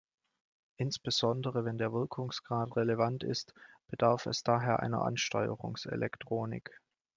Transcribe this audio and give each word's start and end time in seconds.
Insbesondere 0.77 1.63
wenn 1.63 1.77
der 1.77 1.93
Wirkungsgrad 1.93 2.75
relevant 2.75 3.23
ist, 3.23 3.53
bedarf 3.87 4.25
es 4.25 4.41
daher 4.41 4.79
einer 4.79 5.03
Ansteuerungselektronik. 5.03 6.71